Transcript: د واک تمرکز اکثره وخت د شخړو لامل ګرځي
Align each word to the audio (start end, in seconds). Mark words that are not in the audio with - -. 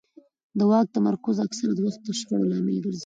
د 0.57 0.59
واک 0.69 0.87
تمرکز 0.97 1.35
اکثره 1.47 1.81
وخت 1.85 2.01
د 2.05 2.09
شخړو 2.19 2.49
لامل 2.51 2.77
ګرځي 2.85 2.99